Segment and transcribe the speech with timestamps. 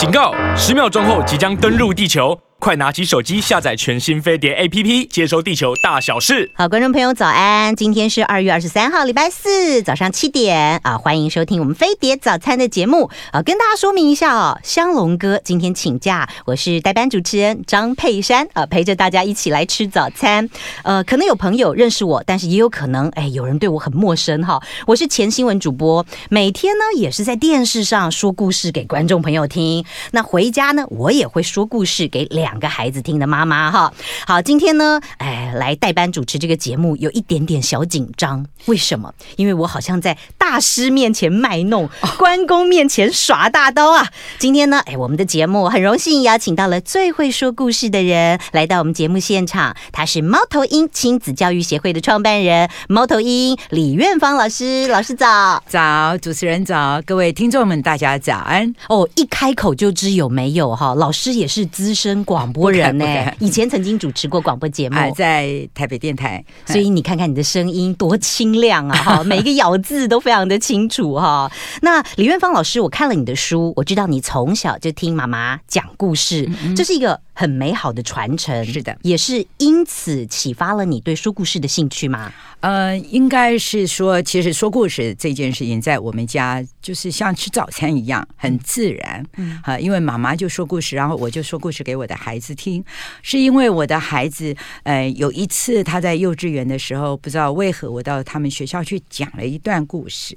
[0.00, 0.32] 警告！
[0.56, 2.34] 十秒钟后即将登陆地球。
[2.60, 6.50] 快拿起手机下载全新飞碟 APP，接收地球大小事。
[6.54, 7.74] 好，观众朋友早安！
[7.74, 13.40] 今天是二月二十三号，礼拜四早上七点啊，欢迎收听我们飞碟早餐的节目啊。
[13.40, 20.46] 跟大家说明一下哦，香龙哥今天请假，我是代班主持人张佩珊啊，陪着大家一起来吃早餐。
[20.82, 24.62] 呃，可能有朋友认识我，但是也有可能哎，有人对我很陌生哈。
[24.86, 29.82] 我是前新闻主播，每天呢也是在电视上说故事给观众朋友听。
[30.10, 32.49] 那回家呢，我也会说故事给两。
[32.50, 33.94] 两个孩子听的妈妈哈，
[34.26, 38.44] 好，今天呢，哎，来代班主持这个节目，有一点点小紧张。
[38.66, 39.14] 为什么？
[39.36, 44.10] 因为我好像在大师面前卖弄，关公面前耍大刀啊！
[44.40, 54.88] 今天呢，哎，我们的节目很荣幸邀请到了最会说故事的人来到我们节目现场，他是猫头鹰亲子教育协会的创办人，猫头鹰李苑芳老师。
[54.88, 58.74] 老师早，早，主持人早，各位听众们大家早安。
[58.88, 62.39] 哦，一开口就知有没有哈，老师也是资深广。
[62.40, 63.04] 广播人呢，
[63.38, 68.96] 以前曾经主持过广播节目，在台北电台，所以你看看你的声音多清亮啊！
[68.96, 71.52] 哈， 每一个咬字都非常的清楚哈。
[71.82, 78.62] 那李院芳老师，我看了你的书，我知道你从小就听妈妈讲故事，这是一个很美好的传承。
[78.66, 82.30] 是的，也是因此启发了你对说故事的兴趣吗？
[82.60, 89.24] 呃，应该是说，其实说故事这件事情在我们家就是像吃早餐一样，很自然。
[89.38, 92.84] 嗯，啊，因为妈妈就说故事，然后我就说故事给我的孩子听。
[93.22, 100.36] 是因为我的孩子，呃，有一次他在幼稚园的时候，不知道为何我到他们学校去讲了一段故事，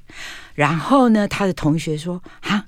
[0.56, 2.64] 然后呢，他的同学说：“哈，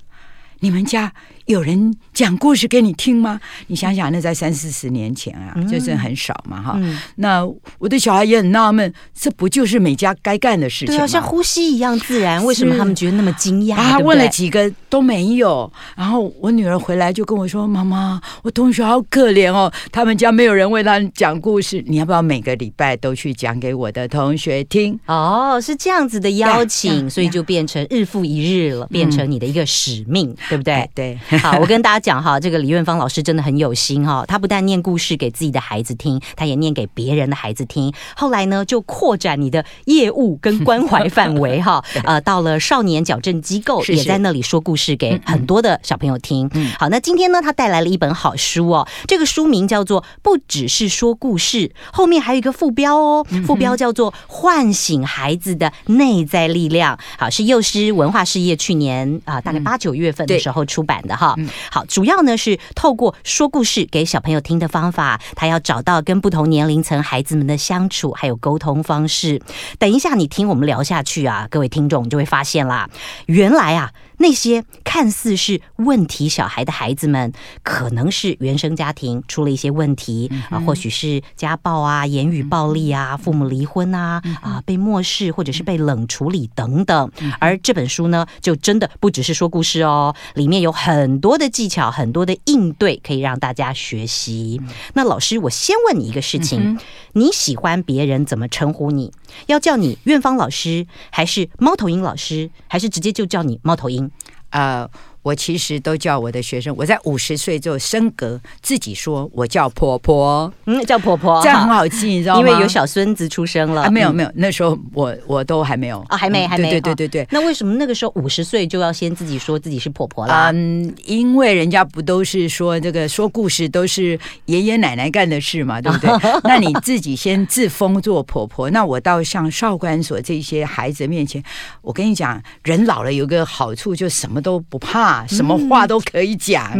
[0.60, 1.14] 你们家。”
[1.46, 3.40] 有人讲故事给你听吗？
[3.68, 6.98] 你想想，那在三四十年前啊，就是很少嘛，哈、嗯。
[7.16, 7.46] 那
[7.78, 10.98] 我的小孩也很纳闷，这不就是每家该干的事情吗？
[10.98, 13.76] 对啊，像呼吸一样自然，为什么他们觉得那么惊讶？
[13.76, 15.72] 啊，问了几个都没有。
[15.94, 21.82] 然后我女儿回来就跟我说：“妈妈，我同学好可怜哦，他们家没有人为他讲故事。
[21.86, 30.74] 你要不要每个礼拜都去讲给我的同学听？”哦，是这样子的邀请，所以就变成日复一日了，变成你的一个使命，嗯、对不对？
[30.74, 31.18] 哎、对。
[31.42, 34.24] 好，我跟大家讲哈，这个李院芳老师真的很有心哈。
[34.26, 37.92] 他不但念故事给自己的孩子听，他也念给别人的孩子听。
[38.16, 41.84] 后来呢，就扩展你的业务跟关怀范围哈。
[42.04, 46.50] 呃，到了少年矫正机构，也在那里说故事给很多的小朋友听。
[46.78, 48.88] 好，那今天呢，他带来了一本好书哦。
[49.06, 56.96] 这个书名叫做《不只是说故事》，后面还有一个副标哦，副标叫做《唤醒孩子的内在力量》。
[57.18, 61.25] 好，是幼师文化事业去年啊，大概八九月份的时候出版的哈。
[61.70, 69.40] 好，主要呢是透过说故事给小朋友听的方法，他要找到跟不同年龄层孩子们的相处，还有沟通方式。
[69.78, 72.88] 等一下你听我们聊下去啊，各位听众就会发现啦，
[73.26, 73.90] 原来啊。
[74.18, 77.32] 那些看似是问题小孩的孩子们，
[77.62, 87.10] 可能是原生家庭出了一些问题啊，或许是家暴啊、言语暴力啊、父母离婚啊、啊被漠视或者是被冷处理等等。
[87.38, 94.60] 而这本书呢，就真的不只是说故事哦，里面有很多的技巧、很多的应对，可以让大家学习。
[94.94, 96.78] 那老师，我先问你一个事情：
[97.12, 99.12] 你喜欢别人怎么称呼你？
[99.46, 104.05] 要叫你院方老师，还是猫头鹰老师，还是直接就叫你猫头鹰？
[104.50, 104.88] 啊。
[105.26, 112.40] Uh 我其实都叫我的学生，我在五十岁之后升格，自己说我叫婆婆，嗯，叫婆婆，这样很好记，你知道吗？
[112.40, 113.82] 因为有小孙子出生了。
[113.82, 116.70] 啊，没有没有，那时候我我都还没有啊，还没还没。
[116.70, 117.26] 对对对对。
[117.32, 120.52] 那为什么那个时候五十岁就要先自己说自己是婆婆啦？
[120.54, 126.08] 嗯，因为人家不都是说这个说故事都是爷爷奶奶干的事嘛，对不对？
[126.44, 131.42] 那你自己先自封做婆婆，那我到像少管所这些孩子面前，
[131.82, 136.00] 我跟你讲，人老了有个好处，就什么都不怕，什么话都。
[136.06, 136.72] 可以讲，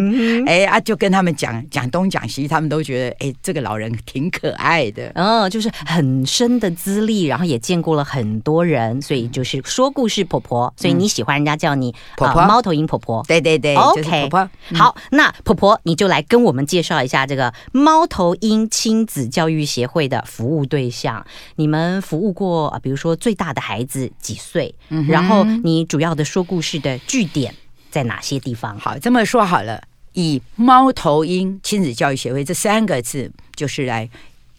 [0.46, 14.50] 哎啊，就跟他们讲讲东讲西，他们都觉得哎，这个老人挺可爱的，嗯，就是很深的资历，然后也见过了很多人，所以就是说故事婆婆，所以你喜欢人家叫你婆婆，猫头鹰婆婆，对对对，OK，婆婆。
[14.74, 21.26] 好，那婆婆你就来跟我们介绍一下这个猫头鹰亲子教育协会的服务对象。
[21.56, 24.72] 你们服务过，比如说最大的孩子几岁？
[25.08, 27.52] 然后你主要的说故事的据点。
[27.96, 28.78] 在哪些地方？
[28.78, 29.82] 好，这么说好了，
[30.12, 34.06] 以猫头鹰亲子教育协会这三个字，就是来，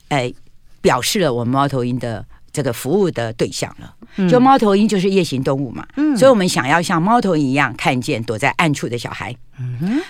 [0.07, 0.34] 哎，
[0.81, 3.94] 表示了我们猫头鹰的这个服务的对象了。
[4.16, 9.36] 嗯、就猫头鹰就是夜行动物嘛，嗯，所以我们想要像猫头鹰一样看见躲在暗处的小孩。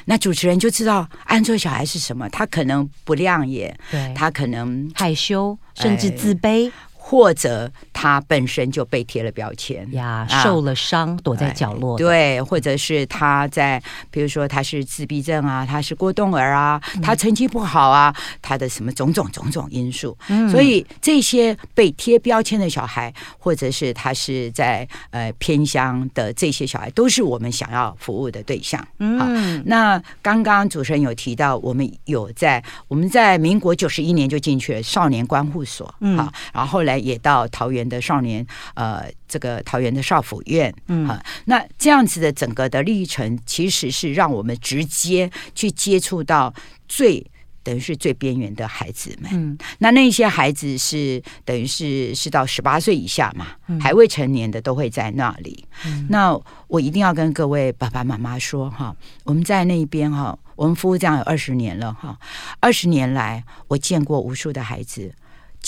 [0.06, 6.72] 那主持人就知道暗处小孩是什么，他可能不亮眼，对，他可能害羞，甚至自卑。
[7.10, 11.98] 或者他本身就被贴了标签呀，受了伤，啊、躲在角落。
[11.98, 13.82] 对，或者是他在，
[14.12, 20.18] 比如说他是自闭症啊，他是过动儿啊，嗯、他成绩不好啊，他的什么种种种种因素。
[20.28, 28.86] 嗯、所以这些被贴标签的小孩，或者是他是在呃偏乡的这些小孩，都是我们想要服务的对象。
[29.00, 29.26] 嗯，好，
[29.64, 36.97] 那刚刚主持人有提到，我们有在我们在民国九十一年就进去了少年关护所，嗯，好，然后后来。
[37.00, 38.46] 也到桃园的少年，
[38.76, 41.08] 呃，这个桃园的少府院，嗯，
[41.46, 46.54] 那这样子的整个的历程，其实是让我们直接去接触到
[46.88, 47.26] 最
[47.64, 49.30] 等于是最边缘的孩子们。
[49.34, 53.48] 嗯，那那些孩子是等于是是到十八岁以下嘛，
[53.80, 55.66] 还未成年的都会在那里。
[55.86, 58.96] 嗯，那我一定要跟各位爸爸妈妈说哈，
[59.26, 62.18] 我们在那边哈，我们服务这样有二十年了哈，
[62.62, 65.14] 二十年来我见过无数的孩子。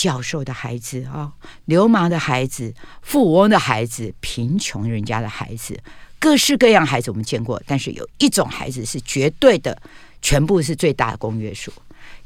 [0.00, 1.30] 教授的孩子啊，
[1.66, 5.78] 流氓的孩子，富翁的孩子，贫穷人家的孩子，
[6.18, 9.78] 各式各样孩子我们见过，但是有一种孩子是绝对的，
[10.22, 11.70] 全部是最大的公约数，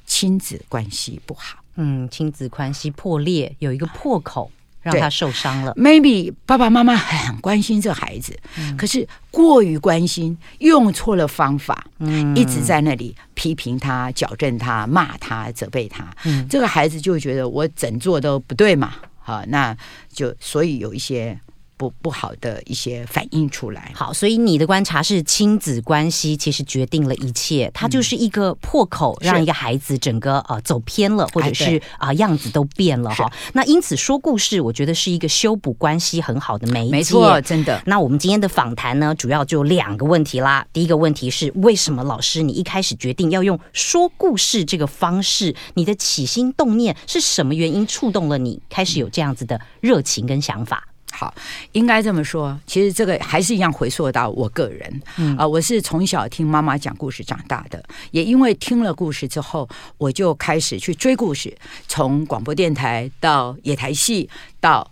[0.07, 1.59] 亲子关系不好。
[1.75, 4.53] 嗯，亲子关系破裂，有一个破口。
[4.85, 5.75] 让他受伤了。
[5.75, 19.77] Maybe 爸爸妈妈很关心这孩子，嗯、可是过于关心，用错了方法，嗯、一直在那里批评他、矫正他、骂他、责备他，嗯、这个孩子就觉得我整做都不对嘛，好，那
[20.13, 21.37] 就所以有一些。
[21.77, 23.93] 不不好的一些反应出来。
[23.95, 33.31] 好，所以你的观察是亲子关系其实决定了一切，它就是一个破口，让一个孩子整个呃走偏了，或者是啊样子都变了哈。
[33.53, 36.91] 那因此说故事，我觉得是一个修补关系很好的媒介。
[36.91, 37.83] 没错，真的。
[37.87, 40.67] 那我们今天的访谈呢，主要就两个问题啦。
[40.73, 45.55] 第一个问题是，为什么老师你一开始决定要用说故事这个方式？
[45.75, 50.89] 你的起心动念是什么原因触动了你，开始有这样子的热情跟想法？
[51.17, 51.33] 好，
[51.71, 52.59] 应该这么说。
[52.67, 57.81] 其实这个还是一样回溯到我个人啊、嗯呃，我是从小听妈妈讲故事长大的，
[58.11, 61.57] 也因为听了故事之后，我就开始去追故事，
[61.87, 64.29] 从广播电台到野台戏，
[64.61, 64.91] 到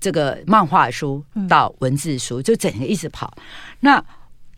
[0.00, 3.36] 这个漫画书，到文字书，就整个一直跑。
[3.80, 4.02] 那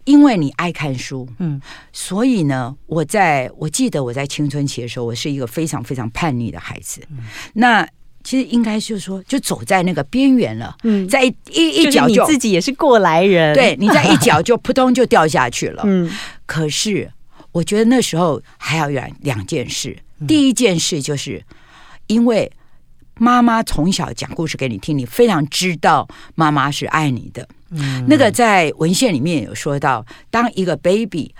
[0.05, 1.61] 因为你爱看书，嗯，
[1.93, 7.19] 所以呢，我在我记得我在青春期的时候，我是一个非常非常叛逆的孩子，嗯、
[7.55, 7.89] 那。
[8.27, 10.77] 其实应该就是说，就走在那个边缘了。
[10.83, 15.85] 嗯，在一一一脚就，自己也是过来人，对，你在一 脚就扑通就掉下去了。
[15.87, 16.11] 嗯，
[16.45, 17.09] 可是
[17.53, 19.97] 我觉得那时候还要远两件事。
[20.27, 21.41] 第一件事就是
[22.09, 22.51] 因为
[23.15, 27.49] 妈妈从小讲故事给你听，你非常知道妈妈是爱你的。
[27.71, 31.35] 嗯，那个在文献里面有说到，当一个 baby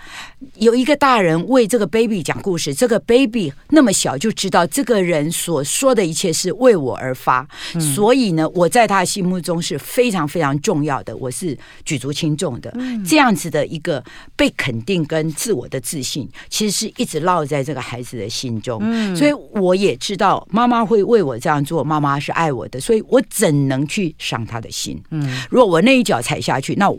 [0.55, 12.71] 有一个大人为这个 baby 讲故事，这个 baby 那么小就知道这个人所说的一切是为我而发，嗯、所以呢，我在他心目中是非常非常重要的，我是举足轻重的。
[12.75, 14.03] 嗯、这样子的一个
[14.35, 18.79] 被肯定跟自我的自信，其实是一直烙在这个孩子的心中。
[18.83, 25.01] 嗯、所以我也知道妈妈会为我这样做，妈妈是爱我的，所以我怎能去伤他的心？
[25.11, 26.16] 嗯，如果我那一脚。
[26.21, 26.91] 踩下去，那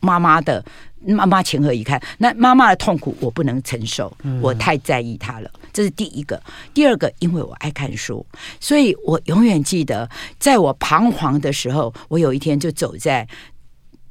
[0.00, 0.64] 妈妈的
[1.06, 2.00] 妈妈情何以堪？
[2.18, 5.50] 那妈妈的痛苦我不能承受，我太在意她了。
[5.72, 6.40] 这是第一个。
[6.72, 8.24] 第二个，因为我爱看书，
[8.60, 10.08] 所以我永远记得，
[10.38, 13.26] 在我彷徨的时候，我有一天就走在。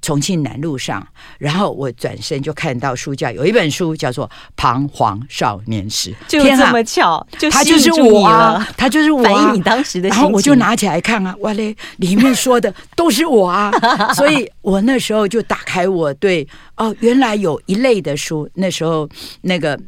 [0.04, 1.08] 重庆南路上，
[1.40, 4.28] 然后我转身就看到书架有一本书叫做
[4.58, 10.20] 《彷徨少年时》，就这么巧，就他就是我啊，他就是我，反映你当时的心情。
[10.20, 13.72] 然后我就拿起来看啊，哇嘞，里面说的都是我啊，
[14.14, 19.10] 所以我那时候就打开我对哦，原来有一类的书，那时候
[19.44, 19.80] 那个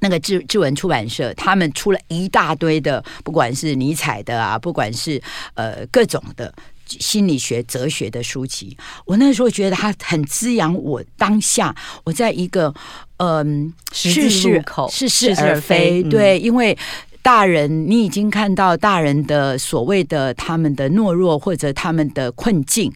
[0.00, 5.18] 那个志志文出版社他们出了一大堆的，不管是尼采的啊，不管是
[5.54, 6.52] 呃各种的。
[6.88, 11.74] 心理学、哲学的书籍，我那时候觉得它很滋养我当下。
[12.04, 12.72] 我在一个
[13.18, 16.02] 嗯，十字路口，似是而非。
[16.04, 16.76] 对，因为
[17.22, 22.92] 大人，你已经看到大人的所谓的他们的懦弱或者他们的困境，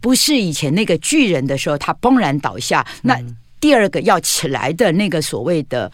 [0.00, 2.86] 不是以前那个巨人的时候，他崩然倒下。
[3.02, 3.20] 那
[3.60, 5.90] 第二个要起来的那个所谓的。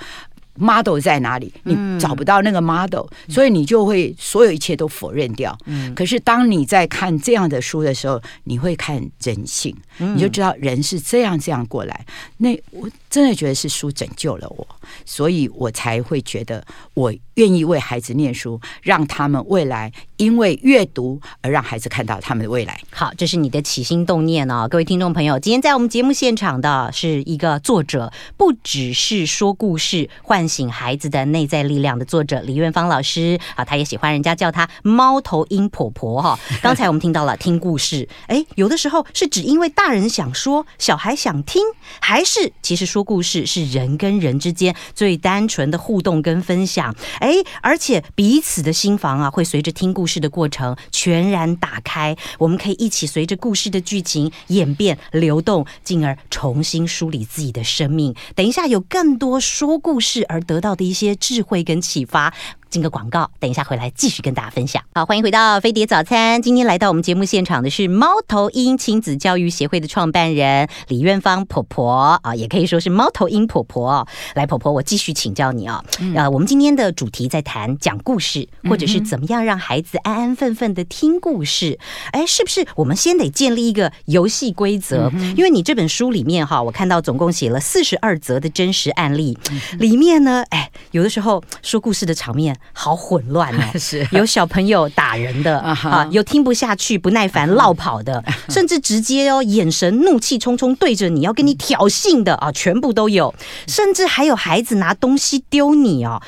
[0.60, 1.52] Model 在哪里？
[1.64, 5.56] 你找不到那个 model，嗯，所以你就会所有一切都否认掉。
[5.64, 12.06] 嗯，可是当你在看这样的书的时候，你会看人性，你就知道人是这样这样过来。
[12.36, 14.66] 那我真的觉得是书拯救了我，
[15.04, 16.64] 所以我才会觉得
[16.94, 22.80] 我愿意为孩子念书，让他们未来因为阅读而让孩子看到他们的未来。
[22.92, 36.38] 好，这是你的起心动念哦，各位听众朋友，今天在我们节目现场的是一个作者，不只是说故事唤醒孩子的内在力量的作者李院芳老师啊，他也喜欢人家叫他猫头鹰婆婆哈。
[36.62, 41.64] 刚才我们听到了听故事，哎，有的时候是只因为大人想说，小孩想听，
[41.98, 43.00] 还是其实说。
[43.02, 52.16] 故事是人跟人之间最单纯的互动跟分享，哎，而且彼此的心房啊，会随着听故事的过程全然打开。
[52.38, 58.14] 我们可以一起随着故事的剧情演变、流动，进而重新梳理自己的生命。
[58.35, 62.35] 等一下，有更多说故事而得到的一些智慧跟启发。
[62.70, 64.80] 进个广告，等一下回来继续跟大家分享。
[64.94, 66.40] 好，欢迎回到飞碟早餐。
[66.40, 74.06] 今天来到我们节目现场的是猫头鹰亲子教育协会的创办人李苑芳婆婆啊，也可以说是猫头鹰婆婆。
[74.34, 75.84] 来，婆婆，我继续请教你啊。
[76.14, 81.78] 呃，我们今天的主题在谈讲故事，或者是怎么样让孩子安安分分的听故事。
[82.12, 85.10] 哎，是不是我们先得建立一个游戏规则？
[85.36, 89.36] 因为你这本书里面哈，我看到总共写了四十二则的真实案例，
[89.78, 92.56] 里面呢，哎，有的时候说故事的场面。
[92.72, 93.62] 好混乱哦！
[93.78, 103.34] 是有小朋友打人的 啊，有听不下去、不耐烦落跑的， 甚至直接哦眼神怒气冲冲对着你要跟你挑衅的啊，全部都有。
[103.66, 106.22] 甚至还有孩子拿东西丢你哦，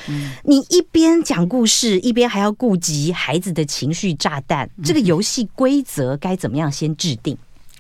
[0.45, 4.69] 你一边讲故事，一边还要顾及孩子的情绪炸弹。
[4.85, 7.37] 这个游戏规则该怎么样先制定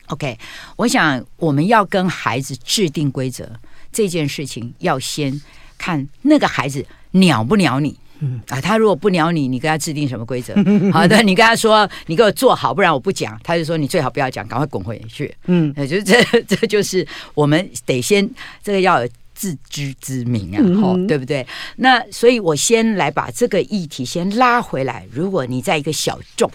[0.06, 0.38] ？OK，
[0.76, 3.49] 我想我们要跟孩子制定规则
[3.92, 5.40] 这件事情，要先
[5.76, 7.99] 看那个孩子鸟不鸟你。
[8.25, 10.55] 嗯啊，他如果不鸟你，你跟他制定什么规则？
[10.93, 13.37] 好的，你跟他说，你给我做好，不然我不讲。
[13.43, 15.35] 他就说你最好不要讲，赶快滚回去。
[15.47, 18.31] 嗯，也就是这，这就是我们得先
[18.62, 20.62] 这个要有自知之明啊，
[21.09, 21.45] 对不对？
[21.76, 25.05] 那所以我先来把这个议题先拉回来。
[25.11, 26.49] 如果你在一个小众，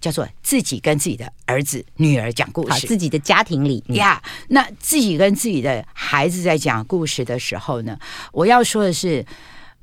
[0.00, 7.98] 叫做自己跟自己的儿子、女儿讲故事，自己的家庭里呀，那自己跟自己的孩子在讲故事的时候呢，
[8.32, 9.22] 我要说的是。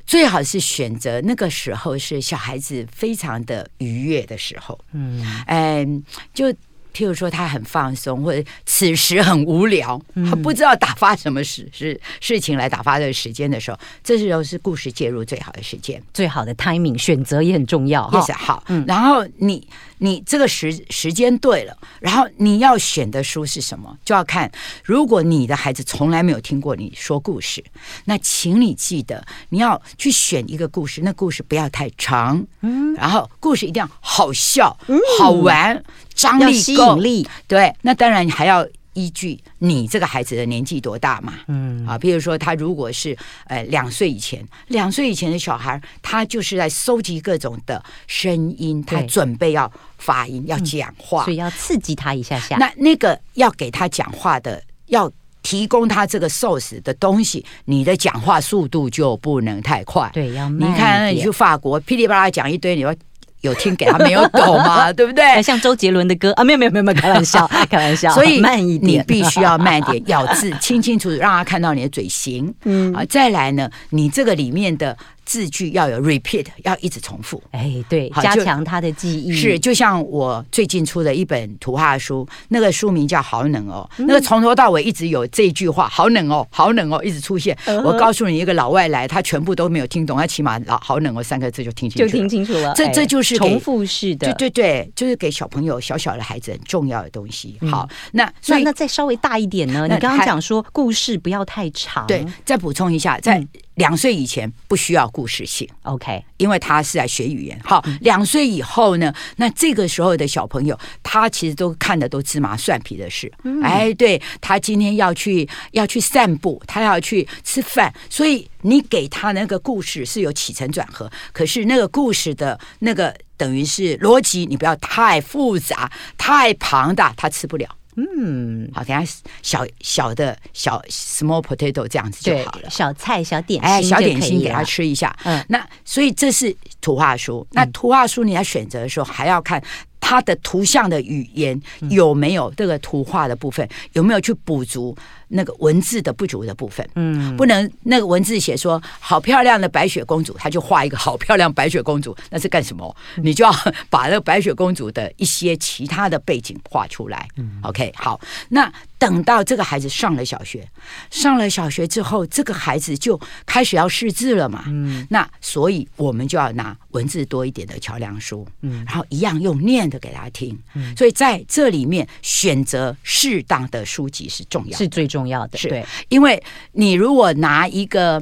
[0.08, 6.48] 最好是选择那个时候是小孩子非常的愉悦的时候，嗯，嗯，就
[6.94, 18.18] 譬如说他很放松，或者此时很无聊，他不知道打发什么事事事情来打发这个时间的时候，这时候是故事介入最好的时间，最好的 timing 选择也很重要哈。
[18.18, 19.68] 也是好，嗯，然后你。
[20.00, 24.52] 你这个时时间对了，然后你要选的书是什么，就要看。
[24.84, 27.64] 如果你的孩子从来没有听过你说故事，
[28.06, 37.28] 那请你记得你要去选一个故事，那故事不要太长，嗯，然后故事一定要好笑、嗯、好玩、张力吸引力。
[37.48, 38.68] 对，那当然你还要。
[38.98, 41.36] 依据你这个孩子的年纪多大嘛？
[41.48, 52.58] 嗯啊，比如说他如果是呃两岁以前，两岁以前的小孩，他就是在收集各种的声音，他准备要发音，要讲话，所以要刺激他一下下。
[52.58, 55.12] 那那个要给他讲话的，要
[55.44, 60.10] 提供他这个 source 的东西，你的讲话速度就不能太快。
[60.12, 60.72] 对，要慢。
[60.72, 62.96] 你看，你去法国噼里啪啦讲一堆，你要。
[63.42, 64.92] 有听给他没有懂吗？
[64.94, 65.42] 对不对？
[65.42, 68.12] 像周杰伦的歌啊，没有没有没有没有，开玩笑， 开玩笑。
[68.14, 72.54] 所以慢一点，你必须要慢一点，咬字清清楚楚，让他看到你的嘴型。
[72.66, 74.96] 嗯啊，再来呢，你这个里面的。
[75.28, 77.44] 字句要有 repeat，要一直重复。
[77.52, 79.34] 哎，对，加强他的记忆。
[79.34, 87.56] 是，就像我最近出的一本图画书，那个书名叫《好冷哦》，嗯、那个从头到尾一直有这句话“好冷哦，好冷哦”，一直出现。
[87.66, 92.74] 嗯、我告诉你，一个老外来，他全部都没有听懂，他起码“老好冷哦”三个字就听清楚，就听清楚了。
[92.74, 97.58] 这这就是重复式的，对对对，就是给小朋友、小小的孩子很重要的东西。
[97.70, 99.84] 好，那所以那，那再稍微大一点呢？
[99.90, 103.46] 你刚刚讲说故事不要太长，对，再补充一下，在。
[103.78, 107.60] 嗯两岁以前不需要故事性，OK，因为他是在学语言。
[107.64, 113.32] 好，两岁以后呢，那这个时候的小朋友，他其实都看的都芝麻蒜皮的事。
[113.44, 127.77] 嗯、哎，对，他今天要去要去散步，他要去吃饭，所以你给他那个故事是有起承转合，可是那个故事的那个等于是逻辑，你不要太复杂、太庞大，他吃不了。
[127.98, 135.16] 嗯，好，等下小小的小 small potato 这样子就好了，小菜小点心，哎，小点心给他吃一下。
[135.24, 137.46] 嗯，那所以这是图画书。
[137.52, 139.62] 那图画书你要选择的时候，还要看
[140.00, 144.96] 它的图像的语言有没有这个图画的部分有没有去补足
[145.30, 152.96] 那个文字的不足的部分，嗯，不能那个文字写说好漂亮的白雪公主，他就画一个好漂亮白雪公主，那是干什么？
[153.18, 153.52] 你就要
[153.90, 157.28] 把那个白雪公主的一些其他的背景画出来。
[157.64, 158.20] OK，好，
[158.50, 160.68] 那等到这个孩子上了小学，
[161.10, 164.64] 上了小学之后，这个孩子就开始要识字了嘛。
[164.68, 170.58] 嗯，那所以我们就要拿文字多一点的桥梁书，嗯，然后一样用念的给他听。
[170.74, 175.58] 嗯，所以在这里面选择适当的书籍是重要的，是最重要的。
[175.58, 176.44] 是对，因为
[176.74, 178.22] 你如果拿一个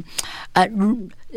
[0.54, 0.64] 呃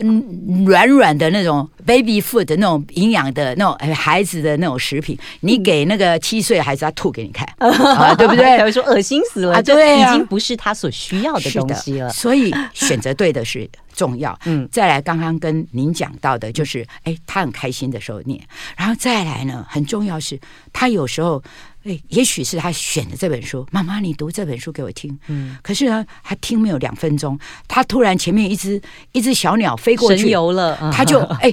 [0.01, 8.59] 嗯软软的那种 baby food 的那种营养的那种孩子的那种食品，你给那个七岁孩子他吐给你看， 啊、对不对？
[8.59, 12.11] 他会说恶心死了，啊，对啊，已经不是他所需要的东西了。
[12.11, 14.39] 所以选择对的是重要。
[14.45, 18.41] 嗯，再来刚刚跟您讲到的就是，哎，他很开心的时候念，
[18.77, 20.39] 然后再来呢，很重要是
[20.73, 21.43] 他有时候。
[21.85, 25.19] 哎，也许是他选的这本书，妈妈，你读这本书给我听。
[25.29, 28.81] 嗯，可是呢，他听没有两分钟，他突然前面一只
[29.13, 31.51] 一只小鸟飞过去，神游了，他就 哎，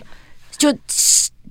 [0.58, 0.80] 就，就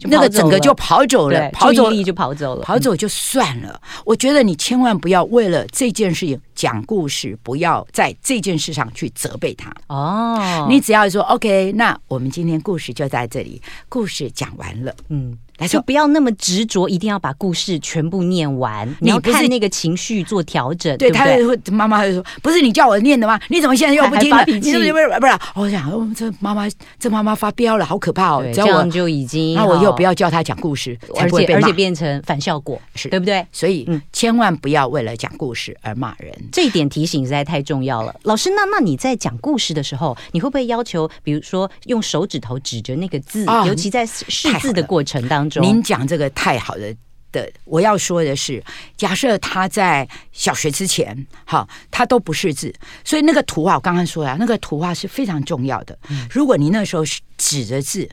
[0.03, 3.69] 那个整个就跑走了，跑走就跑走了，跑走就算了。
[3.71, 9.73] 嗯，我觉得你千万不要为了这件事情讲故事，不要在这件事上去责备他。
[9.89, 14.95] 哦，你只要说 OK，那我们今天故事就在这里，故事讲完了。
[15.09, 15.37] 嗯。
[15.69, 18.93] 就不要那么执着，一定要把故事全部念完。
[18.99, 23.39] 你要看那个情绪做调整，对，对他会妈妈会说：“不是你叫我念的吗？
[23.49, 25.39] 你怎么现在又不听了？”你是不是不是？
[25.55, 28.45] 我想，哦，这妈妈这妈妈发飙了，好可怕哦！
[28.53, 33.47] 这样就已经，那我又不要教他讲故事，而且而且变成反效果，是对不对？
[33.53, 36.35] 所以，千万不要为了讲故事而骂人。
[36.50, 38.14] 这一点提醒实在太重要了。
[38.25, 45.62] 老师，那那你在讲故事的时候，你会不会要求，比如说用手指头指着那个字，尤其在识字的过程当中？
[45.62, 46.25] 您讲这个。
[46.31, 46.87] 太好了
[47.31, 48.62] 的，我要说的是，
[48.97, 52.75] 假设他在小学之前，哈，他都不识字，
[53.05, 55.97] 所以那个图画，我刚刚说了，那个图画是非常重要的。
[56.31, 57.05] 如果你那时候
[57.37, 58.09] 指着字，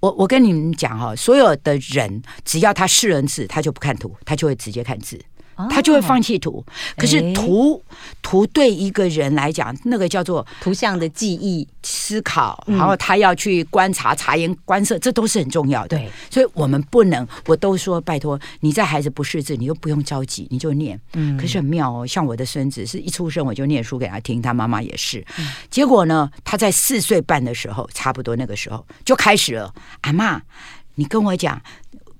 [0.00, 5.20] 我我跟你们讲哈，所有的人只要他是人字，他就不看图，他就会直接看字。
[5.68, 6.64] 他就会放弃图，
[6.96, 7.82] 可是图
[8.22, 15.98] 图对一个人来讲，那个叫做图像的记忆、思考，然后他要去观察、察言观色，这都是很重要的。
[15.98, 21.00] 对，所以我们不能，我都说拜托你在孩子不识字，你就不用着急，你就念。
[21.14, 25.24] 嗯，可是很妙哦，像我的孙子是一出生我就念书给他听，他妈妈也是。
[25.70, 29.72] 结果呢，他在四岁半的时候，差不多那个时候就开始了。
[30.02, 30.40] 阿妈，
[30.94, 31.60] 你跟我讲。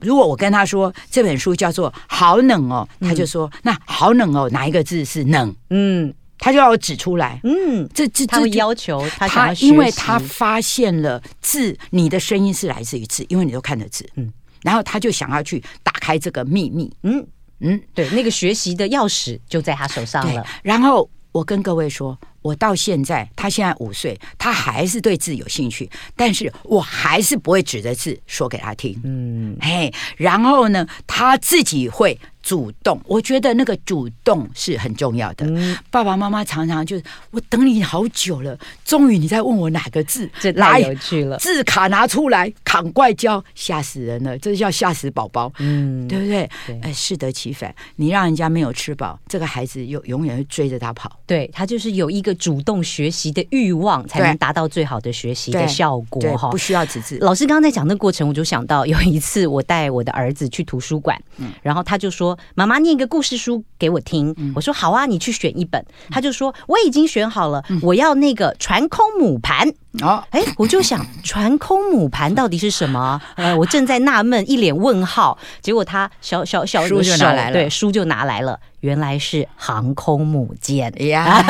[0.01, 7.41] 如果我跟他说这本书叫做“好冷哦”，他就说：“那好冷哦，哪一个字是冷？”嗯，他就要我指出来。
[7.45, 14.09] 嗯，这这他会要求他，他因为他发现了字，你的声音是来自于字，因为你都看着字。
[14.17, 16.91] 嗯，然后他就想要去打开这个秘密。
[17.03, 17.27] 嗯
[17.61, 20.43] 嗯，对，那个学习的钥匙就在他手上了。
[20.63, 22.19] 然后我跟各位说。
[22.43, 28.99] 我到现在，他现在五岁，他还是对字有兴趣，但是我还是不会指着字说给他听。
[29.05, 35.47] 嗯，嘿，然后呢，他自己会主动，我觉得那个主动是很重要的。
[35.47, 41.37] 嗯、爸爸妈妈常常就是我等你好久了，终于你在问我哪个字，这太有趣了。
[41.39, 45.53] 字卡拿出来，扛怪教，吓死人了，这叫吓死宝宝。
[45.59, 46.51] 嗯，对不对？
[46.83, 51.21] 哎，适得其反，你让人家没有吃饱，这个孩子又永远会追着他跑。
[51.27, 52.35] 对，他就是有一个。
[52.41, 56.49] 主动学习的欲望，才能达到最好的学习的效果哈。
[56.49, 57.19] 不需要纸质。
[57.19, 64.35] 老师刚刚在讲那个过程，我就想到有一次我带我的儿子去图书馆，嗯，然后他就说：“妈妈念一个故事书给我听。
[64.39, 69.69] 嗯”我说：“好啊，你去选一本。”他就说：“我已经选好了，我要那个传空母盘。”
[70.03, 73.21] 哦，哎，我就想传空母盘到底是什么？
[73.35, 75.37] 呃，我正在纳闷，一脸问号。
[75.61, 78.61] 结果他小小小书就拿来了，对，书就拿来了。
[78.81, 81.45] 原来是航空母舰呀，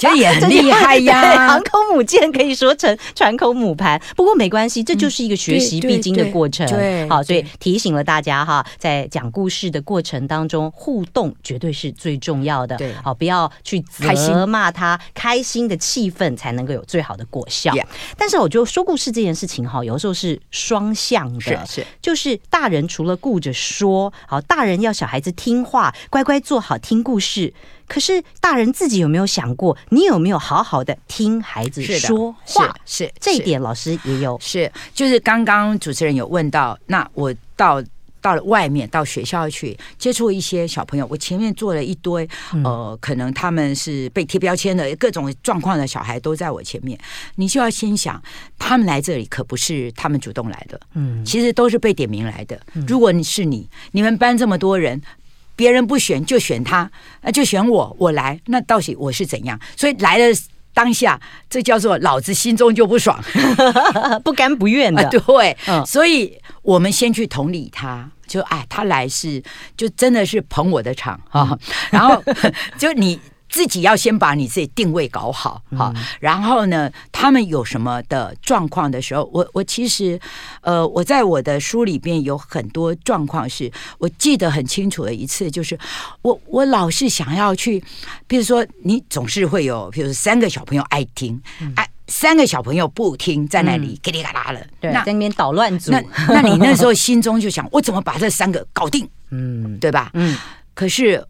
[0.00, 1.46] 这 也很厉害呀！
[1.46, 6.66] 航空母舰可以说成船空母盘，不过没关系，这就是一个学习必经的过程。
[6.66, 12.76] 对，好，所以提醒了大家哈，在讲故事的过程当中，互动绝对是最重要的。
[12.76, 17.72] 对，好，不要去责骂他，开心的气氛才能够有最好的果效。
[18.16, 26.71] 但是我觉得说故事这件事情哈，有时候是双向的，是是，就是大人除了顾着说，好，大人要小孩子听话，乖乖做好。
[26.78, 27.52] 听故事，
[27.86, 29.76] 可是大人自己有没有想过？
[29.90, 32.74] 你有没有好好的听孩子说话？
[32.84, 34.38] 是，是这一点，老师也有。
[34.40, 37.82] 是，就是刚刚主持人有问到，那我到
[38.20, 42.28] 到了外面，到学校去接触一些小朋友，我前面做了一堆，
[42.64, 46.98] 呃，可能他们是被贴标签的各种状况的小孩都在我前面，
[47.34, 48.22] 你就要先想，
[48.58, 52.60] 他们来这里可不是他们主动来的，嗯，其实都是被点名来的。
[52.86, 55.02] 如果你是你，你们班这么多人。
[55.62, 59.56] 别人不选就选他，那就选我，我来，那到底我是怎样？
[59.76, 60.24] 所以来了
[60.74, 63.22] 当下，这叫做老子心中就不爽，
[64.24, 65.06] 不甘不愿的。
[65.08, 69.40] 对，所以我们先去同理他，就哎，他来是
[69.76, 71.56] 就真的是捧我的场啊，
[71.92, 72.20] 然后
[72.76, 73.20] 就你。
[73.52, 80.18] 自己要先把你自己定位搞好，好，然后呢，他们有什么的状况的时候，我我其实，
[80.62, 85.78] 呃，我在我的书里边有很多状况是我记得很清楚的一次，就是
[86.22, 87.84] 我我老是想要去，
[88.26, 91.38] 比如说你总是会有，比如说三个小朋友爱听，
[91.76, 99.06] 哎，三个小朋友不听，在那里叽里嘎啦的，对，在那边捣乱组，那那你那时候心中就想， 我怎么把这三个搞定？
[99.28, 100.10] 嗯，对吧？
[100.14, 100.38] 嗯，
[100.72, 101.22] 可是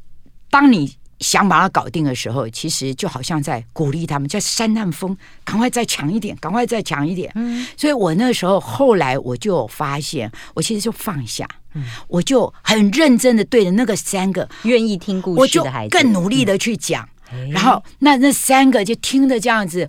[0.48, 0.96] 当你。
[1.22, 7.30] 想把它搞定的时候，其实就好像在鼓励他们，在扇他们风，赶快再强一点，赶快再强一点。
[7.37, 19.88] 嗯，所以我那时候后来我就发现，我其实就放下，嗯，我就很认真的对着那个三个愿意听故事的孩子，更努力的去讲，嗯，然后那那三个就听着这样子。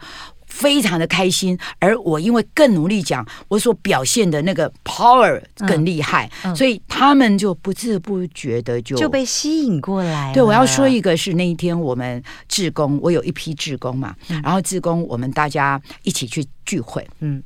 [0.53, 10.31] 非常的开心，而我因为更努力讲，我所表现的那个 power 更厉害，嗯嗯、所以他们就不知不觉的就就被吸引过来。
[10.31, 17.41] 对，我要说一个是那一天我们志工，我有一批志工嘛，嗯、然后志工我们大家一起去聚会，嗯，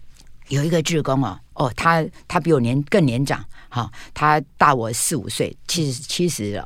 [0.49, 3.41] 有一个志工哦，哦，他他比我年更年长。
[3.69, 6.65] 好，他大我四五岁，七十七十了。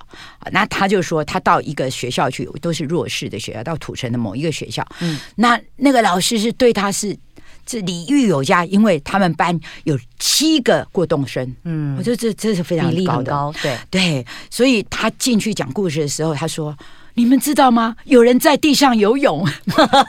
[0.52, 4.86] 那他就说，他到一个学校去，都是弱势的学校，到土城的某一个学校。
[5.00, 7.18] 嗯，那那个老师是对他是
[7.66, 11.56] 这礼遇有加，因为他们班有七个过动生。
[11.64, 14.26] 嗯，我觉得这这是非常高的，高对对。
[14.50, 16.78] 所以他进去讲故事的时候，他说。
[17.16, 17.96] 你们知道吗？
[18.06, 19.46] 有人在地上游泳，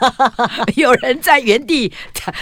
[0.76, 1.92] 有人在原地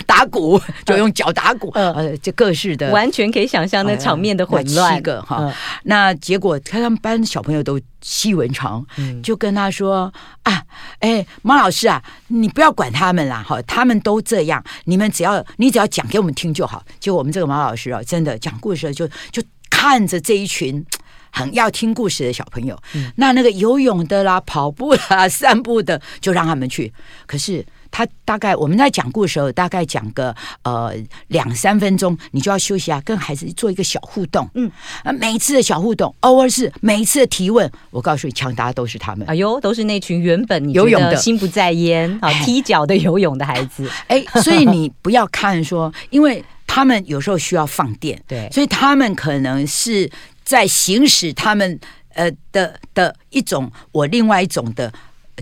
[0.06, 4.94] 打鼓，就用脚打鼓，呃，就各式的，完全可以想象那场面的混乱。
[4.94, 5.52] 七个哈，
[5.84, 8.84] 那结果他们班小朋友都细文长，
[9.22, 10.62] 就跟他说啊，
[11.00, 16.84] 哎，马老师啊，你不要管他们啦，哈，他们都这样，你们只要你只要讲给我们听就好。
[16.98, 20.84] 结果我们这个马老师啊，真的讲故事就就看着这一群。
[21.30, 26.92] 很要听故事的小朋友，嗯、那那个游泳的啦、 跑步啦、 散步的，就让他们去。
[27.26, 30.94] 可是他大概我们在讲故事的时候，大概讲个呃
[31.28, 34.48] 两三分钟，你就要休息啊，跟孩子做一个小互动。
[34.54, 34.70] 嗯，
[35.18, 39.26] 每一次的小互动，偶尔是每一次的提问，我告诉你，抢答都是他们。
[39.26, 43.90] 哎呦，都是那群原本游泳的心不在焉啊，踢脚的游泳的孩子。
[44.06, 50.08] 哎，所以你不要看说，因为他们有时候需要放电， 对，所以他们可能是。
[50.50, 51.78] 在行使他们
[52.14, 54.92] 呃的的一种，我另外一种的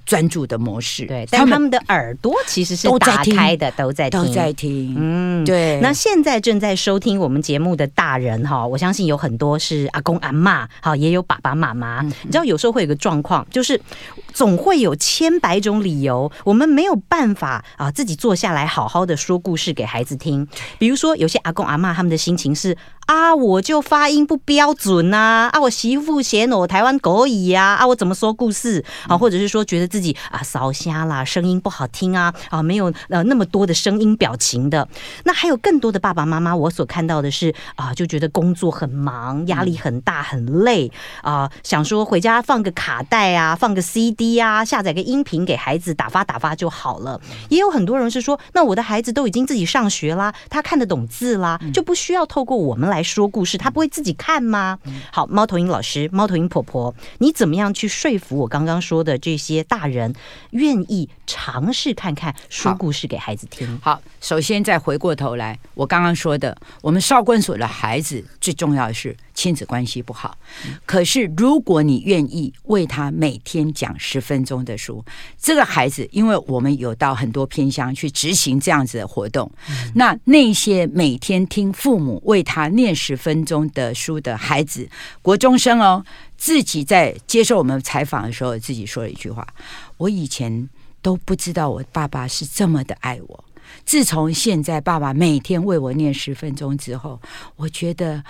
[0.05, 1.07] 专注的模式。
[1.07, 4.95] 对，但他们的耳朵其实是打开的，都在听，都在听。
[4.99, 5.81] 嗯，对。
[5.81, 12.03] 那现在正在收听我们节目的大人哈，我相信有很多是阿公阿妈，好，也有爸爸妈妈。
[12.03, 13.81] 嗯、你知道有时候会有个状况，就是
[14.35, 20.47] 总会有千百种理由，我们没有办法啊自己坐下来好好的说故事给孩子听。
[20.79, 22.77] 比如说，有些阿公阿妈他们的心情是。
[23.09, 25.49] 啊，我就发音不标准呐！
[25.51, 27.77] 啊，我媳妇嫌我台湾狗语呀！
[27.81, 29.17] 啊，我怎么说故事啊？
[29.17, 34.87] 或者是说觉得自己啊烧瞎啦，声音不好听啊啊，没有呃那么多的声音表情的。
[35.25, 40.93] 那还有更多的爸爸妈妈，我所看到的是啊，就觉得工作很忙，压力很大，很累
[41.23, 47.19] 啊，想说回家放个卡带啊，放个 CD 啊，下载个音频给孩子打发打发就好了。
[47.49, 52.98] 也有很多人是说，那我的孩子都已经自己上学啦，他看得懂字啦，就不需要透过我们来。
[52.99, 54.77] 来说故事，他不会自己看吗？
[55.13, 60.13] 好，猫头鹰老师，猫头鹰婆婆，你怎么样去说服我刚刚说的这些大人，
[60.51, 63.79] 愿意尝试看看说故事给孩子听？
[63.81, 70.37] 好，首先再回过头来，我刚刚说的，我们少管所的孩子最重要的是亲子关系不好。
[70.85, 75.05] 可是如果你愿意为他每天讲十分钟的书，
[75.41, 79.49] 这个孩子，因为我们有到很多偏乡去执行这样子的活动，
[79.95, 82.89] 那那些每天听父母为他念。
[82.99, 84.89] 十分钟的书的孩子，
[85.23, 86.05] 国中生哦，
[86.37, 89.47] 自己在接受我们采访的时候，自己说了一句话
[89.99, 90.69] ：“我以前
[91.01, 93.45] 都不知道我爸爸是这么的爱我，
[93.85, 97.21] 自从现在爸爸每天为我念十分钟之后，
[97.55, 98.25] 我觉得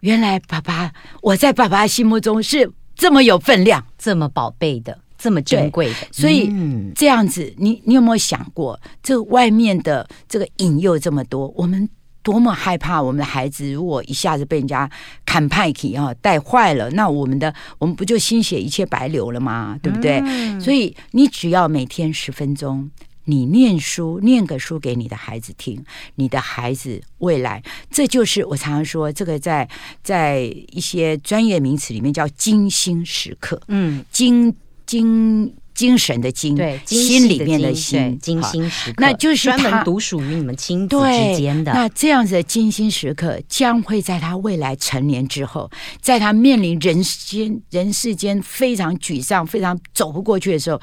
[0.00, 5.94] 原来爸爸我在爸爸心目中是这么有分量、这么宝贝的、这么珍贵的。
[6.12, 6.52] 所以
[6.94, 11.88] 这样子，你你有没有想过，这外面的这个引诱这么多，我们？”
[12.22, 14.88] 多么害怕我们的孩子，如果一下子被人家
[15.24, 19.78] 砍派去啊带坏了，那我们的我们不就心血一切白流了吗？
[19.82, 20.20] 对不对？
[20.26, 22.90] 嗯、所以你只要每天十分钟，
[23.30, 25.84] 你念书，念个书给你的孩子听，
[26.16, 29.68] 你的孩子未来，这就是我常常说，这个在
[30.02, 30.40] 在
[30.72, 33.60] 一些专业名词里面叫精心时刻。
[33.68, 35.54] 嗯，精精。
[35.80, 41.72] 精神的精，对，心里面的心，精心时刻，那就是专门独属于你们亲子之间的。
[41.72, 45.70] 那这样子的精心时刻，将会在他未来成年之后，
[46.02, 50.78] 在他面临人间人世间非常沮丧、非常走不过去的时候，